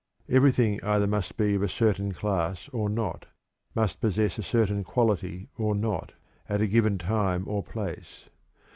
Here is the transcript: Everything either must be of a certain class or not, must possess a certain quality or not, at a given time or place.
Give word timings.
Everything 0.27 0.83
either 0.83 1.05
must 1.05 1.37
be 1.37 1.53
of 1.53 1.61
a 1.61 1.69
certain 1.69 2.11
class 2.11 2.67
or 2.69 2.89
not, 2.89 3.27
must 3.75 4.01
possess 4.01 4.39
a 4.39 4.41
certain 4.41 4.83
quality 4.83 5.47
or 5.59 5.75
not, 5.75 6.13
at 6.49 6.59
a 6.59 6.65
given 6.65 6.97
time 6.97 7.43
or 7.47 7.61
place. 7.61 8.27